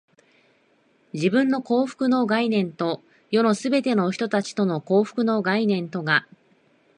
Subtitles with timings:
[1.13, 6.25] 自分の幸福の観念と、世のすべての人たちの幸福の観念とが、